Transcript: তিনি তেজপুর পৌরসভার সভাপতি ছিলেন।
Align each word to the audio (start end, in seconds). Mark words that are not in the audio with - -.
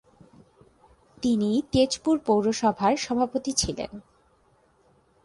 তিনি 1.23 1.49
তেজপুর 1.71 2.15
পৌরসভার 2.19 2.93
সভাপতি 2.97 3.51
ছিলেন। 3.51 3.91